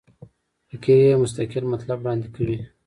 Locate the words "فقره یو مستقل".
0.69-1.63